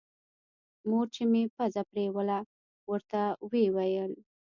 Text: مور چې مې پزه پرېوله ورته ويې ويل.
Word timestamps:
مور 0.89 1.05
چې 1.15 1.23
مې 1.31 1.43
پزه 1.55 1.81
پرېوله 1.91 2.37
ورته 2.91 3.21
ويې 3.49 3.69
ويل. 3.75 4.11